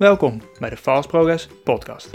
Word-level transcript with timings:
Welkom 0.00 0.42
bij 0.58 0.70
de 0.70 0.76
Fast 0.76 1.08
Progress 1.08 1.48
Podcast. 1.64 2.10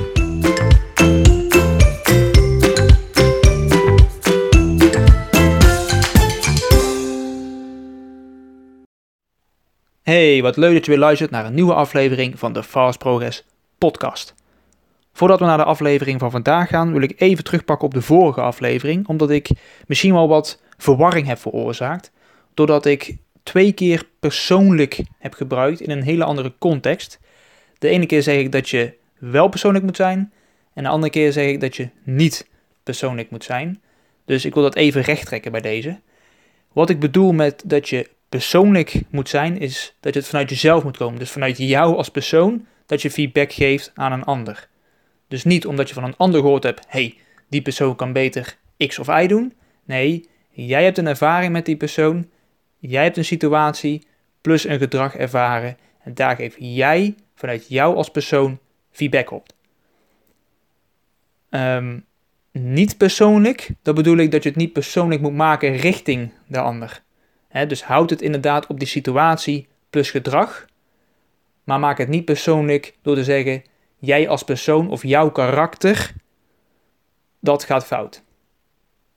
Hey, 10.01 10.41
wat 10.41 10.57
leuk 10.57 10.73
dat 10.73 10.85
je 10.85 10.91
weer 10.91 10.99
luistert 10.99 11.31
naar 11.31 11.45
een 11.45 11.53
nieuwe 11.53 11.73
aflevering 11.73 12.39
van 12.39 12.53
de 12.53 12.63
Fast 12.63 12.97
Progress 12.97 13.45
Podcast. 13.77 14.33
Voordat 15.13 15.39
we 15.39 15.45
naar 15.45 15.57
de 15.57 15.63
aflevering 15.63 16.19
van 16.19 16.31
vandaag 16.31 16.69
gaan, 16.69 16.91
wil 16.91 17.01
ik 17.01 17.13
even 17.17 17.43
terugpakken 17.43 17.87
op 17.87 17.93
de 17.93 18.01
vorige 18.01 18.41
aflevering, 18.41 19.07
omdat 19.07 19.29
ik 19.29 19.49
misschien 19.87 20.13
wel 20.13 20.27
wat 20.27 20.61
verwarring 20.77 21.27
heb 21.27 21.37
veroorzaakt, 21.37 22.11
doordat 22.53 22.85
ik 22.85 23.17
twee 23.43 23.71
keer 23.71 24.07
persoonlijk 24.19 25.03
heb 25.19 25.33
gebruikt 25.33 25.81
in 25.81 25.89
een 25.89 26.03
hele 26.03 26.23
andere 26.23 26.53
context. 26.59 27.19
De 27.85 27.91
ene 27.91 28.05
keer 28.05 28.23
zeg 28.23 28.37
ik 28.37 28.51
dat 28.51 28.69
je 28.69 28.93
wel 29.17 29.47
persoonlijk 29.47 29.85
moet 29.85 29.95
zijn. 29.95 30.33
En 30.73 30.83
de 30.83 30.89
andere 30.89 31.11
keer 31.11 31.31
zeg 31.31 31.47
ik 31.47 31.61
dat 31.61 31.75
je 31.75 31.89
niet 32.03 32.47
persoonlijk 32.83 33.29
moet 33.29 33.43
zijn. 33.43 33.81
Dus 34.25 34.45
ik 34.45 34.53
wil 34.53 34.63
dat 34.63 34.75
even 34.75 35.01
recht 35.01 35.25
trekken 35.25 35.51
bij 35.51 35.61
deze. 35.61 35.99
Wat 36.73 36.89
ik 36.89 36.99
bedoel 36.99 37.31
met 37.31 37.63
dat 37.65 37.89
je 37.89 38.09
persoonlijk 38.29 39.01
moet 39.09 39.29
zijn, 39.29 39.59
is 39.59 39.95
dat 39.99 40.13
het 40.13 40.27
vanuit 40.27 40.49
jezelf 40.49 40.83
moet 40.83 40.97
komen. 40.97 41.19
Dus 41.19 41.31
vanuit 41.31 41.57
jou 41.57 41.95
als 41.95 42.09
persoon, 42.09 42.65
dat 42.85 43.01
je 43.01 43.11
feedback 43.11 43.53
geeft 43.53 43.91
aan 43.95 44.11
een 44.11 44.23
ander. 44.23 44.67
Dus 45.27 45.43
niet 45.43 45.65
omdat 45.65 45.87
je 45.87 45.93
van 45.93 46.03
een 46.03 46.17
ander 46.17 46.41
gehoord 46.41 46.63
hebt, 46.63 46.85
hey, 46.87 47.15
die 47.49 47.61
persoon 47.61 47.95
kan 47.95 48.13
beter 48.13 48.57
X 48.87 48.99
of 48.99 49.07
Y 49.21 49.27
doen. 49.27 49.53
Nee, 49.83 50.29
jij 50.49 50.83
hebt 50.83 50.97
een 50.97 51.07
ervaring 51.07 51.51
met 51.51 51.65
die 51.65 51.77
persoon, 51.77 52.29
jij 52.79 53.03
hebt 53.03 53.17
een 53.17 53.25
situatie 53.25 54.07
plus 54.41 54.63
een 54.67 54.79
gedrag 54.79 55.15
ervaren 55.15 55.77
en 56.03 56.13
daar 56.13 56.35
geef 56.35 56.55
jij 56.59 57.15
vanuit 57.45 57.67
jou 57.67 57.95
als 57.95 58.09
persoon 58.09 58.59
feedback 58.91 59.31
op. 59.31 59.47
Um, 61.49 62.05
niet 62.51 62.97
persoonlijk, 62.97 63.69
dat 63.81 63.95
bedoel 63.95 64.17
ik 64.17 64.31
dat 64.31 64.43
je 64.43 64.49
het 64.49 64.57
niet 64.57 64.73
persoonlijk 64.73 65.21
moet 65.21 65.33
maken 65.33 65.75
richting 65.75 66.31
de 66.47 66.59
ander. 66.59 67.03
dus 67.67 67.83
houd 67.83 68.09
het 68.09 68.21
inderdaad 68.21 68.67
op 68.67 68.79
die 68.79 68.87
situatie 68.87 69.67
plus 69.89 70.11
gedrag, 70.11 70.65
maar 71.63 71.79
maak 71.79 71.97
het 71.97 72.07
niet 72.07 72.25
persoonlijk 72.25 72.95
door 73.01 73.15
te 73.15 73.23
zeggen: 73.23 73.63
jij 73.97 74.29
als 74.29 74.43
persoon 74.43 74.89
of 74.89 75.03
jouw 75.03 75.31
karakter, 75.31 76.13
dat 77.39 77.63
gaat 77.63 77.85
fout. 77.85 78.23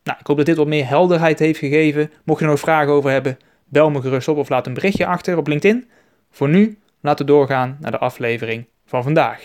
Nou, 0.03 0.19
ik 0.21 0.27
hoop 0.27 0.37
dat 0.37 0.47
dit 0.47 0.57
wat 0.57 0.67
meer 0.67 0.87
helderheid 0.87 1.39
heeft 1.39 1.59
gegeven. 1.59 2.11
Mocht 2.25 2.39
je 2.39 2.45
er 2.45 2.51
nog 2.51 2.61
vragen 2.61 2.93
over 2.93 3.11
hebben, 3.11 3.39
bel 3.65 3.91
me 3.91 4.01
gerust 4.01 4.29
op 4.29 4.37
of 4.37 4.49
laat 4.49 4.67
een 4.67 4.75
berichtje 4.75 5.07
achter 5.07 5.37
op 5.37 5.47
LinkedIn. 5.47 5.89
Voor 6.31 6.49
nu 6.49 6.79
laten 7.01 7.27
we 7.27 7.33
doorgaan 7.33 7.77
naar 7.81 7.91
de 7.91 7.99
aflevering 7.99 8.67
van 8.87 9.03
vandaag. 9.03 9.45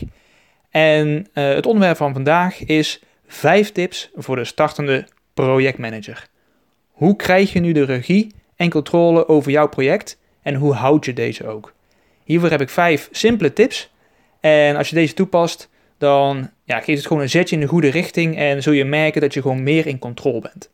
En 0.69 1.07
uh, 1.07 1.53
het 1.53 1.65
onderwerp 1.65 1.97
van 1.97 2.13
vandaag 2.13 2.63
is 2.63 3.03
5 3.27 3.71
tips 3.71 4.09
voor 4.15 4.35
de 4.35 4.43
startende 4.43 5.07
projectmanager. 5.33 6.27
Hoe 6.91 7.15
krijg 7.15 7.53
je 7.53 7.59
nu 7.59 7.71
de 7.71 7.83
regie 7.83 8.33
en 8.55 8.69
controle 8.69 9.27
over 9.27 9.51
jouw 9.51 9.67
project 9.67 10.19
en 10.41 10.55
hoe 10.55 10.73
houd 10.73 11.05
je 11.05 11.13
deze 11.13 11.47
ook? 11.47 11.73
Hiervoor 12.23 12.49
heb 12.49 12.61
ik 12.61 12.69
5 12.69 13.09
simpele 13.11 13.53
tips. 13.53 13.91
En 14.39 14.75
als 14.75 14.89
je 14.89 14.95
deze 14.95 15.13
toepast, 15.13 15.69
dan 15.97 16.49
ja, 16.63 16.79
geeft 16.79 16.97
het 16.97 17.07
gewoon 17.07 17.21
een 17.21 17.29
zetje 17.29 17.55
in 17.55 17.61
de 17.61 17.67
goede 17.67 17.89
richting 17.89 18.37
en 18.37 18.63
zul 18.63 18.73
je 18.73 18.85
merken 18.85 19.21
dat 19.21 19.33
je 19.33 19.41
gewoon 19.41 19.63
meer 19.63 19.87
in 19.87 19.99
controle 19.99 20.39
bent. 20.39 20.71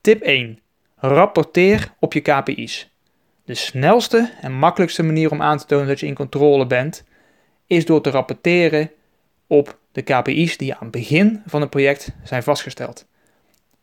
Tip 0.00 0.20
1. 0.22 0.58
Rapporteer 0.96 1.94
op 1.98 2.12
je 2.12 2.20
KPI's. 2.20 2.90
De 3.50 3.56
snelste 3.56 4.32
en 4.40 4.52
makkelijkste 4.52 5.02
manier 5.02 5.30
om 5.30 5.42
aan 5.42 5.58
te 5.58 5.66
tonen 5.66 5.86
dat 5.86 6.00
je 6.00 6.06
in 6.06 6.14
controle 6.14 6.66
bent, 6.66 7.04
is 7.66 7.86
door 7.86 8.00
te 8.00 8.10
rapporteren 8.10 8.90
op 9.46 9.78
de 9.92 10.02
KPI's 10.02 10.56
die 10.56 10.74
aan 10.74 10.82
het 10.82 10.90
begin 10.90 11.42
van 11.46 11.60
het 11.60 11.70
project 11.70 12.12
zijn 12.22 12.42
vastgesteld. 12.42 13.06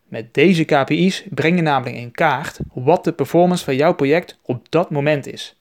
Met 0.03 0.33
deze 0.33 0.63
KPI's 0.63 1.23
breng 1.29 1.55
je 1.55 1.61
namelijk 1.61 1.95
in 1.95 2.11
kaart 2.11 2.59
wat 2.73 3.03
de 3.03 3.11
performance 3.11 3.63
van 3.63 3.75
jouw 3.75 3.93
project 3.93 4.39
op 4.41 4.71
dat 4.71 4.89
moment 4.89 5.27
is. 5.27 5.59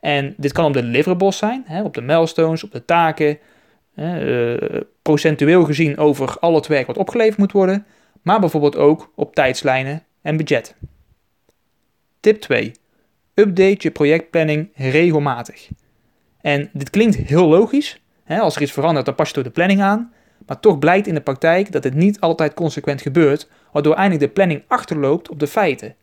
En 0.00 0.34
dit 0.36 0.52
kan 0.52 0.64
op 0.64 0.72
de 0.72 0.82
deliverables 0.82 1.36
zijn, 1.36 1.64
op 1.84 1.94
de 1.94 2.02
milestones, 2.02 2.64
op 2.64 2.72
de 2.72 2.84
taken, 2.84 3.38
uh, 3.94 4.56
procentueel 5.02 5.64
gezien 5.64 5.98
over 5.98 6.38
al 6.38 6.54
het 6.54 6.66
werk 6.66 6.86
wat 6.86 6.98
opgeleverd 6.98 7.38
moet 7.38 7.52
worden, 7.52 7.86
maar 8.22 8.40
bijvoorbeeld 8.40 8.76
ook 8.76 9.12
op 9.14 9.34
tijdslijnen 9.34 10.04
en 10.22 10.36
budget. 10.36 10.74
Tip 12.20 12.40
2. 12.40 12.72
Update 13.38 13.76
je 13.78 13.90
projectplanning 13.90 14.70
regelmatig. 14.74 15.68
En 16.40 16.70
dit 16.72 16.90
klinkt 16.90 17.16
heel 17.16 17.48
logisch. 17.48 18.00
Hè? 18.24 18.38
Als 18.38 18.56
er 18.56 18.62
iets 18.62 18.72
verandert, 18.72 19.06
dan 19.06 19.14
pas 19.14 19.28
je 19.28 19.34
door 19.34 19.42
de 19.42 19.50
planning 19.50 19.82
aan. 19.82 20.12
Maar 20.46 20.60
toch 20.60 20.78
blijkt 20.78 21.06
in 21.06 21.14
de 21.14 21.20
praktijk 21.20 21.72
dat 21.72 21.84
het 21.84 21.94
niet 21.94 22.20
altijd 22.20 22.54
consequent 22.54 23.02
gebeurt, 23.02 23.48
waardoor 23.72 23.94
eindelijk 23.94 24.26
de 24.26 24.32
planning 24.32 24.62
achterloopt 24.66 25.28
op 25.28 25.40
de 25.40 25.46
feiten. 25.46 25.94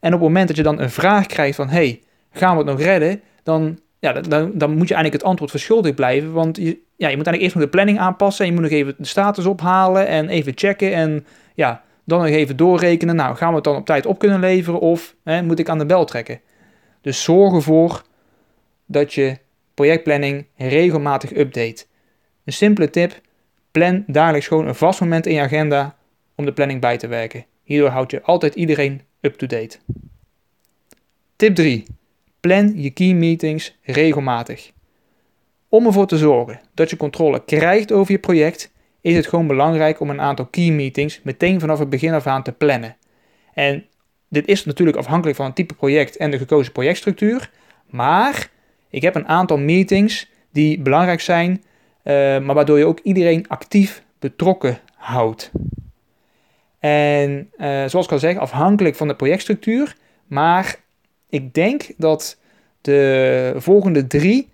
En 0.00 0.14
op 0.14 0.20
het 0.20 0.28
moment 0.28 0.48
dat 0.48 0.56
je 0.56 0.62
dan 0.62 0.80
een 0.80 0.90
vraag 0.90 1.26
krijgt 1.26 1.56
van, 1.56 1.68
hey, 1.68 2.02
gaan 2.30 2.52
we 2.52 2.62
het 2.62 2.70
nog 2.70 2.80
redden? 2.80 3.20
Dan, 3.42 3.78
ja, 3.98 4.12
dan, 4.12 4.50
dan 4.54 4.70
moet 4.70 4.88
je 4.88 4.94
eigenlijk 4.94 5.12
het 5.12 5.22
antwoord 5.22 5.50
verschuldigd 5.50 5.94
blijven, 5.94 6.32
want 6.32 6.56
je, 6.56 6.78
ja, 6.96 7.08
je 7.08 7.16
moet 7.16 7.26
eigenlijk 7.26 7.42
eerst 7.42 7.54
nog 7.54 7.64
de 7.64 7.70
planning 7.70 7.98
aanpassen 7.98 8.44
en 8.44 8.50
je 8.50 8.60
moet 8.60 8.70
nog 8.70 8.78
even 8.78 8.94
de 8.98 9.06
status 9.06 9.46
ophalen 9.46 10.06
en 10.06 10.28
even 10.28 10.52
checken 10.54 10.94
en 10.94 11.26
ja, 11.54 11.82
dan 12.04 12.18
nog 12.18 12.28
even 12.28 12.56
doorrekenen. 12.56 13.16
Nou, 13.16 13.36
gaan 13.36 13.48
we 13.48 13.54
het 13.54 13.64
dan 13.64 13.76
op 13.76 13.86
tijd 13.86 14.06
op 14.06 14.18
kunnen 14.18 14.40
leveren 14.40 14.80
of 14.80 15.14
hè, 15.24 15.42
moet 15.42 15.58
ik 15.58 15.68
aan 15.68 15.78
de 15.78 15.86
bel 15.86 16.04
trekken? 16.04 16.40
Dus 17.00 17.22
zorg 17.22 17.54
ervoor 17.54 18.02
dat 18.86 19.14
je 19.14 19.38
projectplanning 19.74 20.46
regelmatig 20.56 21.36
update. 21.36 21.86
Een 22.44 22.52
simpele 22.52 22.90
tip: 22.90 23.20
plan 23.70 24.04
dagelijks 24.06 24.46
gewoon 24.46 24.66
een 24.66 24.74
vast 24.74 25.00
moment 25.00 25.26
in 25.26 25.34
je 25.34 25.40
agenda 25.40 25.96
om 26.34 26.44
de 26.44 26.52
planning 26.52 26.80
bij 26.80 26.96
te 26.96 27.06
werken. 27.06 27.46
Hierdoor 27.62 27.90
houd 27.90 28.10
je 28.10 28.22
altijd 28.22 28.54
iedereen 28.54 29.02
up-to-date. 29.20 29.78
Tip 31.36 31.54
3. 31.54 31.86
Plan 32.40 32.82
je 32.82 32.90
key 32.90 33.12
meetings 33.12 33.76
regelmatig. 33.82 34.72
Om 35.68 35.86
ervoor 35.86 36.06
te 36.06 36.18
zorgen 36.18 36.60
dat 36.74 36.90
je 36.90 36.96
controle 36.96 37.44
krijgt 37.44 37.92
over 37.92 38.12
je 38.12 38.18
project, 38.18 38.72
is 39.00 39.16
het 39.16 39.26
gewoon 39.26 39.46
belangrijk 39.46 40.00
om 40.00 40.10
een 40.10 40.20
aantal 40.20 40.46
key 40.46 40.70
meetings 40.70 41.20
meteen 41.22 41.60
vanaf 41.60 41.78
het 41.78 41.90
begin 41.90 42.12
af 42.12 42.26
aan 42.26 42.42
te 42.42 42.52
plannen. 42.52 42.96
En 43.54 43.84
dit 44.30 44.46
is 44.46 44.64
natuurlijk 44.64 44.98
afhankelijk 44.98 45.36
van 45.36 45.46
het 45.46 45.54
type 45.54 45.74
project 45.74 46.16
en 46.16 46.30
de 46.30 46.38
gekozen 46.38 46.72
projectstructuur. 46.72 47.50
Maar 47.86 48.50
ik 48.88 49.02
heb 49.02 49.14
een 49.14 49.28
aantal 49.28 49.58
meetings 49.58 50.30
die 50.52 50.80
belangrijk 50.80 51.20
zijn, 51.20 51.50
uh, 51.50 52.14
maar 52.38 52.54
waardoor 52.54 52.78
je 52.78 52.84
ook 52.84 53.00
iedereen 53.02 53.48
actief 53.48 54.02
betrokken 54.18 54.78
houdt. 54.94 55.50
En 56.78 57.50
uh, 57.58 57.84
zoals 57.86 58.06
ik 58.06 58.12
al 58.12 58.18
zeg, 58.18 58.36
afhankelijk 58.36 58.96
van 58.96 59.08
de 59.08 59.14
projectstructuur. 59.14 59.96
Maar 60.26 60.76
ik 61.28 61.54
denk 61.54 61.90
dat 61.96 62.38
de 62.80 63.54
volgende 63.56 64.06
drie 64.06 64.48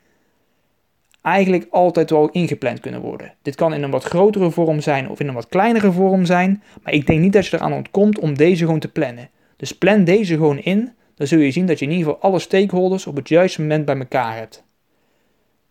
eigenlijk 1.22 1.66
altijd 1.70 2.10
wel 2.10 2.28
ingepland 2.28 2.80
kunnen 2.80 3.00
worden. 3.00 3.34
Dit 3.42 3.54
kan 3.54 3.74
in 3.74 3.82
een 3.82 3.90
wat 3.90 4.04
grotere 4.04 4.50
vorm 4.50 4.80
zijn 4.80 5.08
of 5.10 5.20
in 5.20 5.28
een 5.28 5.34
wat 5.34 5.48
kleinere 5.48 5.92
vorm 5.92 6.24
zijn. 6.24 6.62
Maar 6.82 6.92
ik 6.92 7.06
denk 7.06 7.20
niet 7.20 7.32
dat 7.32 7.46
je 7.46 7.56
eraan 7.56 7.72
ontkomt 7.72 8.18
om 8.18 8.36
deze 8.36 8.64
gewoon 8.64 8.80
te 8.80 8.88
plannen. 8.88 9.30
Dus 9.56 9.72
plan 9.72 10.04
deze 10.04 10.34
gewoon 10.34 10.58
in, 10.58 10.92
dan 11.14 11.26
zul 11.26 11.38
je 11.38 11.50
zien 11.50 11.66
dat 11.66 11.78
je 11.78 11.84
in 11.84 11.90
ieder 11.90 12.06
geval 12.06 12.22
alle 12.22 12.38
stakeholders 12.38 13.06
op 13.06 13.16
het 13.16 13.28
juiste 13.28 13.60
moment 13.60 13.84
bij 13.84 13.96
elkaar 13.96 14.36
hebt. 14.36 14.64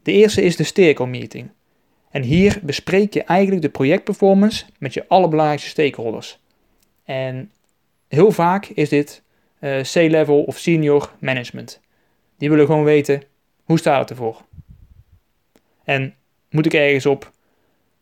De 0.04 0.12
eerste 0.12 0.42
is 0.42 0.56
de 0.56 0.64
stakeholder 0.64 1.20
meeting. 1.20 1.50
En 2.10 2.22
hier 2.22 2.60
bespreek 2.64 3.14
je 3.14 3.24
eigenlijk 3.24 3.62
de 3.62 3.70
projectperformance 3.70 4.66
met 4.78 4.94
je 4.94 5.08
allerbelangrijkste 5.08 5.70
stakeholders. 5.70 6.40
En 7.04 7.52
heel 8.08 8.32
vaak 8.32 8.66
is 8.66 8.90
dit 8.90 9.24
uh, 9.60 9.82
C-level 9.82 10.44
of 10.44 10.58
senior 10.58 11.12
management. 11.20 11.82
Die 12.38 12.50
willen 12.50 12.66
gewoon 12.66 12.84
weten, 12.84 13.24
hoe 13.64 13.80
staat 13.80 14.00
het 14.00 14.10
ervoor? 14.10 14.46
En 15.84 16.16
moet 16.50 16.66
ik 16.66 16.74
ergens 16.74 17.06
op, 17.06 17.32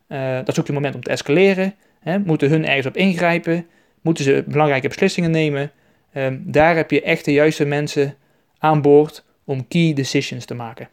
uh, 0.08 0.36
dat 0.36 0.48
is 0.48 0.60
ook 0.60 0.66
het 0.66 0.76
moment 0.76 0.96
om 0.96 1.04
te 1.04 1.10
escaleren, 1.10 1.76
hè? 2.00 2.20
moeten 2.20 2.50
hun 2.50 2.66
ergens 2.66 2.88
op 2.88 2.98
ingrijpen, 2.98 3.68
moeten 4.04 4.24
ze 4.24 4.44
belangrijke 4.48 4.88
beslissingen 4.88 5.32
nemen. 5.32 5.72
Um, 6.16 6.44
daar 6.46 6.76
heb 6.76 6.92
je 6.92 7.02
echt 7.02 7.26
de 7.26 7.32
juiste 7.32 7.66
mensen 7.66 8.16
aan 8.58 8.82
boord 8.82 9.26
om 9.44 9.68
key 9.68 9.94
decisions 9.94 10.46
te 10.46 10.54
maken. 10.54 10.90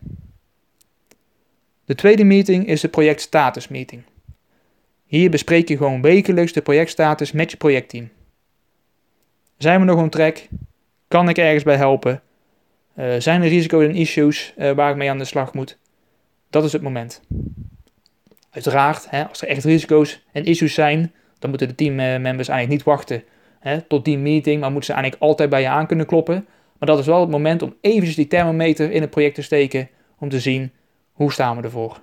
De 1.85 1.95
tweede 1.95 2.25
meeting 2.25 2.67
is 2.67 2.81
de 2.81 2.89
projectstatus 2.89 3.69
meeting. 3.69 4.03
Hier 5.07 5.31
bespreek 5.31 5.69
je 5.69 5.77
gewoon 5.77 6.03
wekelijks 6.03 6.53
de 6.53 6.63
projectstatus 6.63 7.33
met 7.33 7.51
je 7.51 7.57
projectteam. 7.57 8.09
Zijn 9.59 9.81
we 9.81 9.87
nog 9.87 10.01
on 10.01 10.09
track? 10.09 10.49
Kan 11.09 11.29
ik 11.29 11.39
ergens 11.39 11.63
bij 11.63 11.77
helpen? 11.77 12.23
Uh, 12.99 13.15
zijn 13.19 13.43
er 13.43 13.49
risico's 13.49 13.85
en 13.85 13.95
issues 13.95 14.55
uh, 14.59 14.71
waar 14.71 14.91
ik 14.91 14.97
mee 14.97 15.11
aan 15.11 15.19
de 15.19 15.25
slag 15.25 15.55
moet? 15.55 15.79
Dat 16.51 16.65
is 16.65 16.73
het 16.73 16.83
moment. 16.83 17.23
Uiteraard, 18.51 19.11
hè, 19.11 19.29
als 19.29 19.43
er 19.43 19.49
echt 19.49 19.65
risico's 19.65 20.25
en 20.33 20.45
issues 20.45 20.75
zijn, 20.75 21.15
dan 21.41 21.51
moeten 21.51 21.69
de 21.69 21.75
teammembers 21.75 22.49
eigenlijk 22.49 22.69
niet 22.69 22.83
wachten 22.83 23.25
hè, 23.61 23.81
tot 23.81 24.05
die 24.05 24.19
meeting, 24.19 24.61
maar 24.61 24.71
moeten 24.71 24.95
ze 24.95 25.01
eigenlijk 25.01 25.23
altijd 25.23 25.51
bij 25.51 25.61
je 25.61 25.69
aan 25.69 25.87
kunnen 25.87 26.07
kloppen. 26.07 26.47
Maar 26.79 26.89
dat 26.89 26.99
is 26.99 27.07
wel 27.07 27.21
het 27.21 27.31
moment 27.31 27.63
om 27.63 27.75
eventjes 27.81 28.17
die 28.17 28.27
thermometer 28.27 28.91
in 28.91 29.01
het 29.01 29.11
project 29.11 29.35
te 29.35 29.43
steken 29.43 29.89
om 30.19 30.29
te 30.29 30.41
zien 30.41 30.73
Hoe 31.13 31.33
staan 31.33 31.57
we 31.57 31.63
ervoor? 31.63 32.01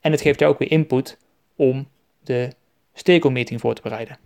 En 0.00 0.10
het 0.12 0.20
geeft 0.20 0.38
jou 0.38 0.52
ook 0.52 0.58
weer 0.58 0.70
input 0.70 1.18
om 1.56 1.88
de 2.22 2.48
stakeholder 2.92 3.60
voor 3.60 3.74
te 3.74 3.82
bereiden. 3.82 4.18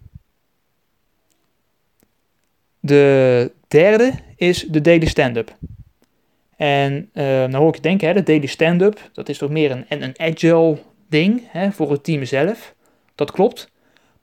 De 2.80 3.52
derde 3.68 4.12
is 4.36 4.62
de 4.62 4.80
daily 4.80 5.06
stand-up. 5.06 5.56
En 6.56 7.10
uh, 7.12 7.40
dan 7.40 7.54
hoor 7.54 7.68
ik 7.68 7.74
je 7.74 7.80
denken, 7.80 8.08
hè, 8.08 8.14
de 8.14 8.22
daily 8.22 8.46
stand-up, 8.46 9.10
dat 9.12 9.28
is 9.28 9.38
toch 9.38 9.50
meer 9.50 9.70
een, 9.70 9.84
een 9.88 10.18
agile 10.20 10.78
ding 11.08 11.42
hè, 11.46 11.72
voor 11.72 11.90
het 11.90 12.04
team 12.04 12.24
zelf. 12.24 12.74
Dat 13.14 13.30
klopt. 13.30 13.70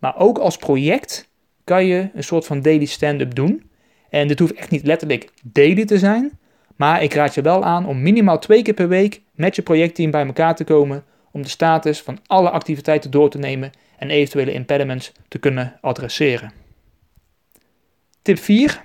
Maar 0.03 0.17
ook 0.17 0.37
als 0.37 0.57
project 0.57 1.29
kan 1.63 1.85
je 1.85 2.09
een 2.13 2.23
soort 2.23 2.45
van 2.45 2.61
daily 2.61 2.85
stand-up 2.85 3.35
doen. 3.35 3.69
En 4.09 4.27
dit 4.27 4.39
hoeft 4.39 4.53
echt 4.53 4.69
niet 4.69 4.85
letterlijk 4.85 5.29
daily 5.43 5.85
te 5.85 5.99
zijn. 5.99 6.39
Maar 6.75 7.03
ik 7.03 7.13
raad 7.13 7.33
je 7.33 7.41
wel 7.41 7.63
aan 7.63 7.85
om 7.85 8.01
minimaal 8.01 8.39
twee 8.39 8.61
keer 8.61 8.73
per 8.73 8.87
week 8.87 9.21
met 9.31 9.55
je 9.55 9.61
projectteam 9.61 10.11
bij 10.11 10.25
elkaar 10.25 10.55
te 10.55 10.63
komen 10.63 11.03
om 11.31 11.41
de 11.41 11.47
status 11.49 12.01
van 12.01 12.19
alle 12.25 12.49
activiteiten 12.49 13.11
door 13.11 13.29
te 13.29 13.37
nemen 13.37 13.71
en 13.97 14.09
eventuele 14.09 14.53
impediments 14.53 15.11
te 15.27 15.39
kunnen 15.39 15.77
adresseren. 15.81 16.51
Tip 18.21 18.37
4. 18.37 18.81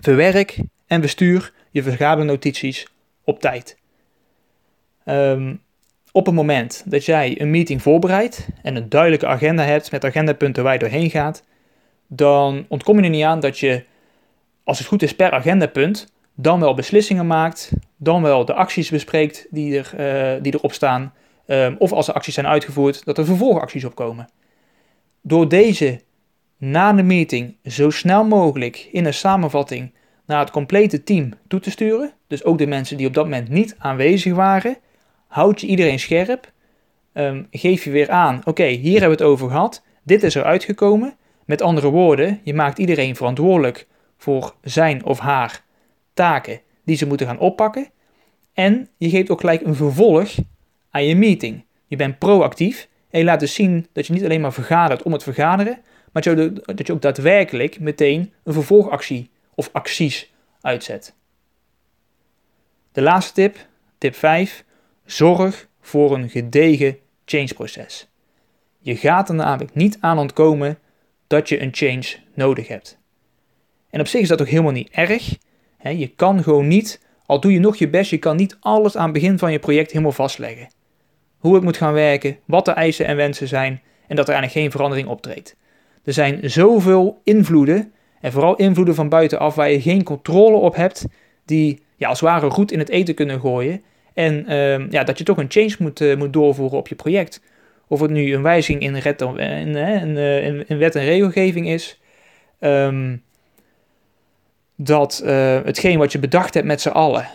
Verwerk 0.00 0.58
en 0.86 1.00
bestuur 1.00 1.52
je 1.70 1.82
vergadernotities 1.82 2.86
op 3.24 3.40
tijd. 3.40 3.78
Um, 5.04 5.60
op 6.12 6.26
het 6.26 6.34
moment 6.34 6.82
dat 6.86 7.04
jij 7.04 7.40
een 7.40 7.50
meeting 7.50 7.82
voorbereidt 7.82 8.48
en 8.62 8.76
een 8.76 8.88
duidelijke 8.88 9.26
agenda 9.26 9.62
hebt 9.62 9.90
met 9.90 10.04
agendapunten 10.04 10.62
waar 10.62 10.72
je 10.72 10.78
doorheen 10.78 11.10
gaat, 11.10 11.44
dan 12.06 12.64
ontkom 12.68 12.96
je 12.96 13.02
er 13.02 13.10
niet 13.10 13.24
aan 13.24 13.40
dat 13.40 13.58
je, 13.58 13.84
als 14.64 14.78
het 14.78 14.86
goed 14.86 15.02
is 15.02 15.14
per 15.14 15.30
agendapunt, 15.30 16.12
dan 16.34 16.60
wel 16.60 16.74
beslissingen 16.74 17.26
maakt, 17.26 17.72
dan 17.96 18.22
wel 18.22 18.44
de 18.44 18.54
acties 18.54 18.90
bespreekt 18.90 19.46
die, 19.50 19.78
er, 19.78 19.92
uh, 20.36 20.42
die 20.42 20.54
erop 20.54 20.72
staan, 20.72 21.12
um, 21.46 21.76
of 21.78 21.92
als 21.92 22.06
de 22.06 22.12
acties 22.12 22.34
zijn 22.34 22.46
uitgevoerd, 22.46 23.04
dat 23.04 23.18
er 23.18 23.24
vervolgacties 23.24 23.84
op 23.84 23.94
komen. 23.94 24.28
Door 25.22 25.48
deze 25.48 26.00
na 26.56 26.92
de 26.92 27.02
meeting 27.02 27.56
zo 27.64 27.90
snel 27.90 28.24
mogelijk 28.24 28.88
in 28.92 29.04
een 29.04 29.14
samenvatting 29.14 29.92
naar 30.26 30.38
het 30.38 30.50
complete 30.50 31.02
team 31.02 31.32
toe 31.48 31.60
te 31.60 31.70
sturen, 31.70 32.12
dus 32.26 32.44
ook 32.44 32.58
de 32.58 32.66
mensen 32.66 32.96
die 32.96 33.06
op 33.06 33.14
dat 33.14 33.24
moment 33.24 33.48
niet 33.48 33.74
aanwezig 33.78 34.34
waren, 34.34 34.76
houd 35.30 35.60
je 35.60 35.66
iedereen 35.66 35.98
scherp, 35.98 36.52
um, 37.14 37.46
geef 37.50 37.84
je 37.84 37.90
weer 37.90 38.10
aan, 38.10 38.40
oké, 38.44 38.64
hier 38.64 39.00
hebben 39.00 39.18
we 39.18 39.24
het 39.24 39.32
over 39.32 39.48
gehad, 39.48 39.82
dit 40.02 40.22
is 40.22 40.34
er 40.34 40.44
uitgekomen. 40.44 41.14
Met 41.44 41.62
andere 41.62 41.90
woorden, 41.90 42.40
je 42.42 42.54
maakt 42.54 42.78
iedereen 42.78 43.16
verantwoordelijk 43.16 43.86
voor 44.16 44.54
zijn 44.62 45.04
of 45.04 45.18
haar 45.18 45.64
taken 46.14 46.60
die 46.84 46.96
ze 46.96 47.06
moeten 47.06 47.26
gaan 47.26 47.38
oppakken. 47.38 47.88
En 48.52 48.88
je 48.96 49.10
geeft 49.10 49.30
ook 49.30 49.40
gelijk 49.40 49.62
een 49.62 49.74
vervolg 49.74 50.34
aan 50.90 51.04
je 51.04 51.16
meeting. 51.16 51.64
Je 51.86 51.96
bent 51.96 52.18
proactief 52.18 52.88
en 53.10 53.18
je 53.18 53.24
laat 53.24 53.40
dus 53.40 53.54
zien 53.54 53.86
dat 53.92 54.06
je 54.06 54.12
niet 54.12 54.24
alleen 54.24 54.40
maar 54.40 54.52
vergadert 54.52 55.02
om 55.02 55.12
het 55.12 55.22
vergaderen, 55.22 55.78
maar 56.12 56.22
dat 56.22 56.86
je 56.86 56.92
ook 56.92 57.02
daadwerkelijk 57.02 57.80
meteen 57.80 58.32
een 58.44 58.52
vervolgactie 58.52 59.30
of 59.54 59.68
acties 59.72 60.32
uitzet. 60.60 61.14
De 62.92 63.02
laatste 63.02 63.32
tip, 63.32 63.66
tip 63.98 64.14
5, 64.14 64.64
zorg 65.10 65.68
voor 65.80 66.14
een 66.14 66.30
gedegen 66.30 66.96
change-proces. 67.24 68.08
Je 68.78 68.96
gaat 68.96 69.28
er 69.28 69.34
namelijk 69.34 69.74
niet 69.74 69.98
aan 70.00 70.18
ontkomen 70.18 70.78
dat 71.26 71.48
je 71.48 71.62
een 71.62 71.74
change 71.74 72.16
nodig 72.34 72.68
hebt. 72.68 72.98
En 73.90 74.00
op 74.00 74.06
zich 74.06 74.20
is 74.20 74.28
dat 74.28 74.40
ook 74.40 74.48
helemaal 74.48 74.72
niet 74.72 74.90
erg. 74.90 75.36
Je 75.82 76.08
kan 76.08 76.42
gewoon 76.42 76.68
niet, 76.68 77.00
al 77.26 77.40
doe 77.40 77.52
je 77.52 77.58
nog 77.58 77.76
je 77.76 77.88
best, 77.88 78.10
je 78.10 78.18
kan 78.18 78.36
niet 78.36 78.56
alles 78.60 78.96
aan 78.96 79.04
het 79.04 79.12
begin 79.12 79.38
van 79.38 79.52
je 79.52 79.58
project 79.58 79.90
helemaal 79.90 80.12
vastleggen. 80.12 80.68
Hoe 81.38 81.54
het 81.54 81.62
moet 81.62 81.76
gaan 81.76 81.92
werken, 81.92 82.38
wat 82.44 82.64
de 82.64 82.70
eisen 82.70 83.06
en 83.06 83.16
wensen 83.16 83.48
zijn 83.48 83.80
en 84.06 84.16
dat 84.16 84.28
er 84.28 84.34
eigenlijk 84.34 84.52
geen 84.52 84.70
verandering 84.70 85.08
optreedt. 85.08 85.56
Er 86.04 86.12
zijn 86.12 86.50
zoveel 86.50 87.20
invloeden, 87.24 87.92
en 88.20 88.32
vooral 88.32 88.56
invloeden 88.56 88.94
van 88.94 89.08
buitenaf 89.08 89.54
waar 89.54 89.70
je 89.70 89.80
geen 89.80 90.02
controle 90.02 90.56
op 90.56 90.74
hebt, 90.74 91.06
die 91.44 91.82
ja, 91.96 92.08
als 92.08 92.20
het 92.20 92.28
ware 92.28 92.50
goed 92.50 92.72
in 92.72 92.78
het 92.78 92.88
eten 92.88 93.14
kunnen 93.14 93.40
gooien. 93.40 93.82
En 94.20 94.46
ehm, 94.46 94.86
ja, 94.90 95.04
dat 95.04 95.18
je 95.18 95.24
toch 95.24 95.36
een 95.36 95.50
change 95.50 95.74
moet, 95.78 96.00
uh, 96.00 96.16
moet 96.16 96.32
doorvoeren 96.32 96.78
op 96.78 96.88
je 96.88 96.94
project. 96.94 97.42
Of 97.86 98.00
het 98.00 98.10
nu 98.10 98.34
een 98.34 98.42
wijziging 98.42 98.82
in, 98.82 98.96
red, 98.96 99.20
in, 99.20 100.78
wet 100.78 100.94
en 100.94 101.04
regelgeving 101.04 101.68
is. 101.68 102.00
Um, 102.60 103.22
dat 104.76 105.22
uh, 105.24 105.30
hetgeen 105.64 105.98
wat 105.98 106.12
je 106.12 106.18
bedacht 106.18 106.54
hebt 106.54 106.66
met 106.66 106.80
z'n 106.80 106.88
allen 106.88 107.28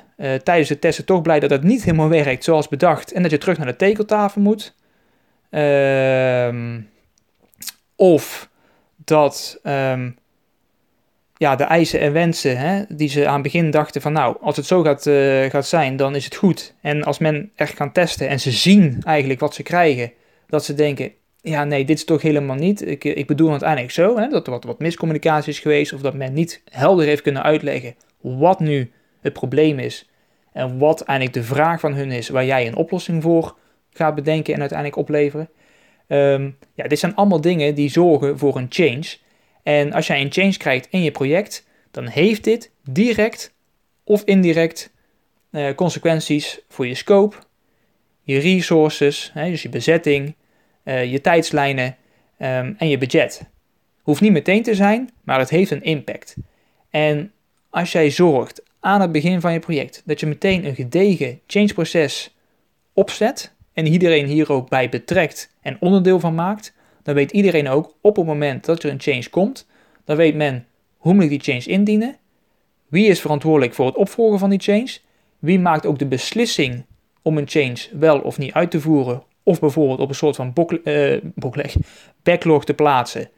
tijdens 0.44 0.70
het 0.70 0.82
testen 0.82 1.06
toch 1.06 1.22
blijkt 1.22 1.42
dat 1.42 1.52
het 1.52 1.64
niet 1.64 1.84
helemaal 1.84 2.10
werkt 2.10 2.44
zoals 2.44 2.68
bedacht 2.68 3.12
en 3.12 3.22
dat 3.22 3.32
je 3.32 3.38
terug 3.38 3.58
naar 3.58 3.68
de 3.68 3.76
tekeltafel 3.76 4.42
moet. 4.42 4.76
Uh, 5.52 6.80
of 7.96 8.50
dat 8.96 9.60
ja, 11.38 11.56
de 11.56 11.64
eisen 11.64 12.00
en 12.00 12.14
wensen 12.14 12.58
hè, 12.58 12.84
die 12.90 13.10
ze 13.10 13.28
aan 13.28 13.34
het 13.34 13.44
begin 13.44 13.72
dachten 13.72 14.02
van 14.02 14.12
nou, 14.12 14.38
als 14.42 14.56
het 14.56 14.66
zo 14.66 14.82
gaat, 14.82 15.06
uh, 15.06 15.44
gaat 15.50 15.68
zijn, 15.68 15.96
dan 15.96 16.16
is 16.16 16.26
het 16.26 16.36
goed. 16.36 16.76
En 16.82 17.04
als 17.04 17.18
men 17.18 17.52
echt 17.56 17.74
kan 17.74 17.92
testen 17.92 18.28
en 18.28 18.40
ze 18.40 18.52
zien 18.52 19.02
eigenlijk 19.04 19.40
wat 19.40 19.54
ze 19.54 19.64
krijgen, 19.64 20.12
dat 20.48 20.66
ze 20.66 20.74
denken, 20.74 21.12
ja 21.42 21.64
nee, 21.64 21.86
dit 21.86 21.98
is 21.98 22.06
toch 22.06 22.22
helemaal 22.22 22.56
niet. 22.56 22.88
Ik, 22.88 23.04
ik 23.04 23.28
bedoel 23.28 23.52
het 23.52 23.62
eigenlijk 23.62 23.94
zo, 23.94 24.18
hè, 24.18 24.28
dat 24.28 24.46
er 24.46 24.52
wat, 24.52 24.64
wat 24.64 24.80
miscommunicatie 24.80 25.52
is 25.52 25.60
geweest 25.60 25.94
of 25.94 26.02
dat 26.02 26.14
men 26.14 26.34
niet 26.34 26.62
helder 26.72 27.06
heeft 27.06 27.22
kunnen 27.22 27.44
uitleggen 27.44 27.96
wat 28.22 28.60
nu 28.60 28.92
het 29.22 29.34
probleem 29.34 29.80
is. 29.80 30.10
En 30.52 30.78
wat 30.78 31.02
eigenlijk 31.02 31.38
de 31.38 31.54
vraag 31.54 31.80
van 31.80 31.94
hun 31.94 32.12
is 32.12 32.30
waar 32.30 32.46
jij 32.46 32.68
een 32.68 32.76
oplossing 32.76 33.24
voor 33.24 33.56
gaat 33.92 34.16
bedenken 34.16 34.54
en 34.54 34.60
uiteindelijk 34.60 35.00
opleveren. 35.00 35.50
Um, 36.08 36.58
ja, 36.74 36.88
dit 36.88 37.00
zijn 37.00 37.16
allemaal 37.16 37.42
dingen 37.42 37.76
die 37.76 37.90
zorgen 37.90 38.38
voor 38.38 38.56
een 38.56 38.68
change. 38.70 39.18
En 39.66 39.94
als 39.94 40.08
jij 40.08 40.22
een 40.22 40.32
change 40.32 40.58
krijgt 40.58 40.88
in 40.90 41.04
je 41.04 41.12
project, 41.12 41.68
dan 41.92 42.08
heeft 42.08 42.44
dit 42.44 42.72
direct 42.84 43.54
of 44.04 44.24
indirect 44.24 44.94
uh, 45.52 45.74
consequenties 45.76 46.60
voor 46.70 46.88
je 46.88 46.96
scope, 46.96 47.36
je 48.22 48.38
resources, 48.38 49.32
hè, 49.34 49.50
dus 49.50 49.62
je 49.62 49.70
bezetting, 49.70 50.36
uh, 50.84 51.12
je 51.12 51.22
tijdslijnen 51.22 51.86
um, 52.40 52.76
en 52.78 52.88
je 52.88 52.98
budget. 52.98 53.50
Hoeft 54.02 54.22
niet 54.22 54.32
meteen 54.32 54.64
te 54.64 54.76
zijn, 54.76 55.10
maar 55.24 55.40
het 55.40 55.50
heeft 55.50 55.72
een 55.72 55.84
impact. 55.84 56.36
En 56.90 57.32
als 57.70 57.92
jij 57.92 58.10
zorgt 58.10 58.64
aan 58.80 59.02
het 59.02 59.12
begin 59.12 59.42
van 59.42 59.54
je 59.54 59.60
project 59.60 60.02
dat 60.06 60.20
je 60.20 60.26
meteen 60.26 60.66
een 60.66 60.76
gedegen 60.76 61.40
change-proces 61.48 62.36
opzet 62.94 63.56
en 63.74 63.88
iedereen 63.88 64.26
hier 64.26 64.52
ook 64.52 64.70
bij 64.70 64.90
betrekt 64.90 65.54
en 65.62 65.78
onderdeel 65.80 66.20
van 66.20 66.36
maakt, 66.36 66.74
dan 67.06 67.16
weet 67.16 67.32
iedereen 67.32 67.70
ook 67.70 67.96
op 68.02 68.16
het 68.16 68.26
moment 68.26 68.66
dat 68.66 68.84
er 68.84 68.90
een 68.90 69.02
change 69.02 69.30
komt, 69.30 69.68
dan 70.06 70.16
weet 70.16 70.36
men 70.36 70.66
hoe 70.98 71.14
moet 71.14 71.24
ik 71.24 71.30
die 71.30 71.40
change 71.40 71.66
indienen, 71.66 72.16
wie 72.88 73.08
is 73.08 73.22
verantwoordelijk 73.22 73.74
voor 73.74 73.86
het 73.86 73.96
opvolgen 73.96 74.40
van 74.40 74.50
die 74.50 74.60
change, 74.60 74.98
wie 75.40 75.60
maakt 75.60 75.86
ook 75.86 76.00
de 76.00 76.06
beslissing 76.06 76.86
om 77.22 77.38
een 77.38 77.48
change 77.48 77.78
wel 77.92 78.20
of 78.20 78.38
niet 78.38 78.54
uit 78.54 78.72
te 78.72 78.82
voeren, 78.82 79.24
of 79.44 79.60
bijvoorbeeld 79.60 80.00
op 80.00 80.10
een 80.10 80.16
soort 80.16 80.36
van 80.36 80.54
bokleg, 81.36 81.76
backlog 82.24 82.66
te 82.66 82.74
plaatsen 82.74 83.30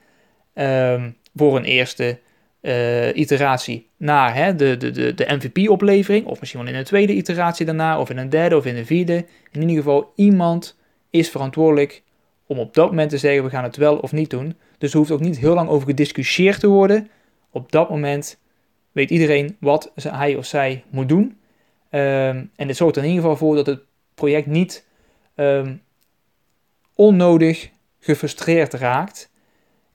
um, 0.54 1.18
voor 1.36 1.58
een 1.58 1.66
eerste 1.66 2.20
uh, 2.62 3.16
iteratie 3.16 3.90
naar 3.98 4.36
hè, 4.36 4.56
de, 4.56 4.78
de, 4.78 4.92
de, 4.92 5.14
de 5.14 5.26
MVP-oplevering, 5.30 6.26
of 6.26 6.40
misschien 6.40 6.62
wel 6.62 6.70
in 6.72 6.78
een 6.78 6.84
tweede 6.84 7.14
iteratie 7.14 7.66
daarna, 7.66 8.00
of 8.00 8.10
in 8.10 8.18
een 8.18 8.30
derde 8.30 8.58
of 8.58 8.66
in 8.66 8.76
een 8.76 8.86
vierde. 8.86 9.26
In 9.52 9.62
ieder 9.62 9.76
geval, 9.76 10.12
iemand 10.16 10.78
is 11.10 11.30
verantwoordelijk 11.30 12.04
om 12.48 12.60
op 12.60 12.74
dat 12.74 12.90
moment 12.90 13.10
te 13.10 13.18
zeggen: 13.18 13.44
we 13.44 13.50
gaan 13.50 13.64
het 13.64 13.76
wel 13.76 13.98
of 13.98 14.12
niet 14.12 14.30
doen. 14.30 14.56
Dus 14.78 14.92
er 14.92 14.98
hoeft 14.98 15.12
ook 15.12 15.20
niet 15.20 15.40
heel 15.40 15.54
lang 15.54 15.70
over 15.70 15.88
gediscussieerd 15.88 16.60
te 16.60 16.68
worden. 16.68 17.10
Op 17.52 17.72
dat 17.72 17.90
moment 17.90 18.40
weet 18.92 19.10
iedereen 19.10 19.56
wat 19.60 19.92
hij 19.96 20.36
of 20.36 20.46
zij 20.46 20.84
moet 20.90 21.10
doen. 21.10 21.24
Um, 21.92 22.52
en 22.56 22.68
dit 22.68 22.76
zorgt 22.76 22.96
er 22.96 23.04
in 23.04 23.10
ieder 23.10 23.24
geval 23.24 23.38
voor 23.38 23.56
dat 23.56 23.66
het 23.66 23.80
project 24.16 24.48
niet 24.48 24.86
um, 25.36 25.82
onnodig 26.94 27.70
gefrustreerd 28.00 28.74
raakt. 28.74 29.32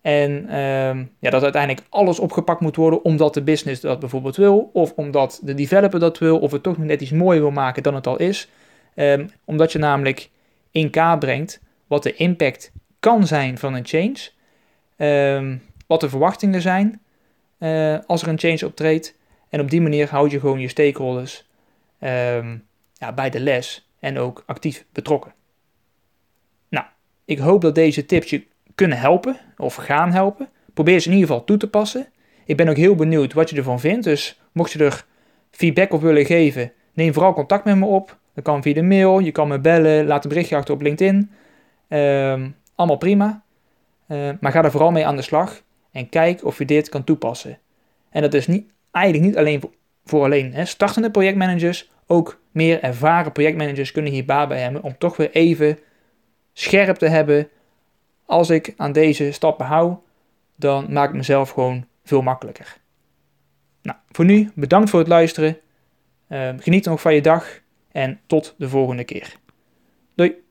En 0.00 0.56
um, 0.58 1.10
ja, 1.18 1.30
dat 1.30 1.42
uiteindelijk 1.42 1.86
alles 1.88 2.18
opgepakt 2.18 2.60
moet 2.60 2.76
worden 2.76 3.04
omdat 3.04 3.34
de 3.34 3.42
business 3.42 3.80
dat 3.80 3.98
bijvoorbeeld 3.98 4.36
wil, 4.36 4.70
of 4.72 4.92
omdat 4.96 5.40
de 5.42 5.54
developer 5.54 6.00
dat 6.00 6.18
wil, 6.18 6.38
of 6.38 6.52
het 6.52 6.62
toch 6.62 6.78
net 6.78 7.00
iets 7.00 7.10
mooier 7.10 7.40
wil 7.40 7.50
maken 7.50 7.82
dan 7.82 7.94
het 7.94 8.06
al 8.06 8.16
is. 8.16 8.48
Omdat 9.44 9.72
je 9.72 9.78
namelijk 9.78 10.30
in 10.70 10.90
kaart 10.90 11.18
brengt 11.18 11.60
wat 11.92 12.02
de 12.02 12.14
impact 12.14 12.72
kan 13.00 13.26
zijn 13.26 13.58
van 13.58 13.74
een 13.74 13.86
change, 13.86 14.30
um, 15.36 15.62
wat 15.86 16.00
de 16.00 16.08
verwachtingen 16.08 16.60
zijn 16.60 17.00
uh, 17.58 17.98
als 18.06 18.22
er 18.22 18.28
een 18.28 18.38
change 18.38 18.66
optreedt. 18.66 19.14
En 19.48 19.60
op 19.60 19.70
die 19.70 19.80
manier 19.80 20.08
houd 20.08 20.30
je 20.30 20.40
gewoon 20.40 20.60
je 20.60 20.68
stakeholders 20.68 21.44
ja, 22.92 23.12
bij 23.14 23.30
de 23.30 23.40
les 23.40 23.88
en 24.00 24.18
ook 24.18 24.42
actief 24.46 24.84
betrokken. 24.92 25.34
Nou, 26.68 26.86
ik 27.24 27.38
hoop 27.38 27.60
dat 27.60 27.74
deze 27.74 28.06
tips 28.06 28.30
je 28.30 28.46
kunnen 28.74 28.98
helpen 28.98 29.36
of 29.56 29.74
gaan 29.74 30.12
helpen. 30.12 30.48
Probeer 30.74 31.00
ze 31.00 31.08
in 31.08 31.14
ieder 31.14 31.28
geval 31.28 31.44
toe 31.44 31.56
te 31.56 31.68
passen. 31.68 32.08
Ik 32.44 32.56
ben 32.56 32.68
ook 32.68 32.76
heel 32.76 32.94
benieuwd 32.94 33.32
wat 33.32 33.50
je 33.50 33.56
ervan 33.56 33.80
vindt. 33.80 34.04
Dus 34.04 34.40
mocht 34.52 34.72
je 34.72 34.84
er 34.84 35.04
feedback 35.50 35.92
op 35.92 36.00
willen 36.00 36.24
geven, 36.24 36.72
neem 36.92 37.12
vooral 37.12 37.32
contact 37.32 37.64
met 37.64 37.76
me 37.76 37.84
op. 37.84 38.18
Dat 38.34 38.44
kan 38.44 38.62
via 38.62 38.74
de 38.74 38.82
mail, 38.82 39.18
je 39.18 39.32
kan 39.32 39.48
me 39.48 39.58
bellen, 39.58 40.06
laat 40.06 40.24
een 40.24 40.30
berichtje 40.30 40.56
achter 40.56 40.74
op 40.74 40.82
LinkedIn. 40.82 41.30
Ehm, 41.92 42.50
allemaal 42.74 42.96
prima. 42.96 43.42
Uh, 44.08 44.30
maar 44.40 44.52
ga 44.52 44.64
er 44.64 44.70
vooral 44.70 44.90
mee 44.90 45.06
aan 45.06 45.16
de 45.16 45.22
slag 45.22 45.62
en 45.90 46.08
kijk 46.08 46.44
of 46.44 46.58
je 46.58 46.64
dit 46.64 46.88
kan 46.88 47.04
toepassen. 47.04 47.58
En 48.10 48.22
dat 48.22 48.34
is 48.34 48.46
niet, 48.46 48.70
eigenlijk 48.90 49.24
niet 49.26 49.36
alleen 49.36 49.62
voor, 50.04 50.24
alleen 50.24 50.54
hè, 50.54 50.64
startende 50.64 51.10
projectmanagers, 51.10 51.90
ook 52.06 52.40
meer 52.50 52.82
ervaren 52.82 53.32
projectmanagers 53.32 53.92
kunnen 53.92 54.12
hier 54.12 54.24
baat 54.24 54.48
bij 54.48 54.60
hebben 54.60 54.82
om 54.82 54.98
toch 54.98 55.16
weer 55.16 55.30
even 55.30 55.78
scherp 56.52 56.96
te 56.96 57.06
hebben. 57.06 57.48
Als 58.26 58.50
ik 58.50 58.74
aan 58.76 58.92
deze 58.92 59.32
stappen 59.32 59.66
hou, 59.66 59.94
dan 60.56 60.92
maak 60.92 61.08
ik 61.08 61.16
mezelf 61.16 61.50
gewoon 61.50 61.86
veel 62.04 62.22
makkelijker. 62.22 62.76
Nou, 63.82 63.98
voor 64.10 64.24
nu 64.24 64.50
bedankt 64.54 64.90
voor 64.90 64.98
het 64.98 65.08
luisteren. 65.08 65.58
Uh, 66.28 66.50
geniet 66.58 66.84
nog 66.84 67.00
van 67.00 67.14
je 67.14 67.22
dag 67.22 67.60
en 67.90 68.20
tot 68.26 68.54
de 68.58 68.68
volgende 68.68 69.04
keer. 69.04 69.36
Doei! 70.14 70.41